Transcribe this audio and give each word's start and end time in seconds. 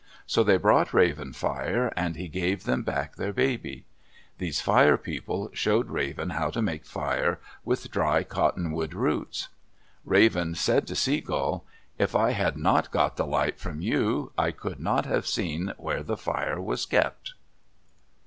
So 0.25 0.43
they 0.43 0.57
brought 0.57 0.95
Raven 0.95 1.31
fire, 1.31 1.93
and 1.95 2.15
he 2.15 2.27
gave 2.27 2.63
them 2.63 2.81
back 2.81 3.17
their 3.17 3.31
baby. 3.31 3.85
These 4.39 4.59
Fire 4.59 4.97
People 4.97 5.51
showed 5.53 5.91
Raven 5.91 6.31
how 6.31 6.49
to 6.49 6.59
make 6.63 6.87
fire 6.87 7.39
with 7.63 7.91
dry 7.91 8.23
cottonwood 8.23 8.95
roots. 8.95 9.49
Raven 10.03 10.55
said 10.55 10.87
to 10.87 10.95
Sea 10.95 11.21
Gull, 11.21 11.65
"If 11.99 12.15
I 12.15 12.31
had 12.31 12.57
not 12.57 12.89
got 12.89 13.15
the 13.15 13.27
light 13.27 13.59
from 13.59 13.79
you, 13.79 14.31
I 14.39 14.49
could 14.49 14.79
not 14.79 15.05
have 15.05 15.27
seen 15.27 15.71
where 15.77 16.01
the 16.01 16.17
fire 16.17 16.59
was 16.59 16.87
kept." 16.87 17.35